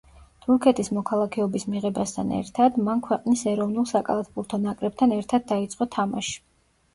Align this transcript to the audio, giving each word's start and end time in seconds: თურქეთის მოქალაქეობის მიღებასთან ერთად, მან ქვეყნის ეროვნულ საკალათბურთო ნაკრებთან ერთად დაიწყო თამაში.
თურქეთის 0.43 0.87
მოქალაქეობის 0.97 1.65
მიღებასთან 1.73 2.31
ერთად, 2.37 2.79
მან 2.87 3.03
ქვეყნის 3.09 3.45
ეროვნულ 3.53 3.87
საკალათბურთო 3.93 4.61
ნაკრებთან 4.65 5.15
ერთად 5.19 5.47
დაიწყო 5.55 5.89
თამაში. 5.99 6.37